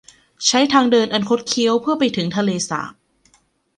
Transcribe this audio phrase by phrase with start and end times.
[0.45, 2.93] ใช้ทางเดินอันคดเคี้ยวเพื่อ ไปถึงทะเลสาบ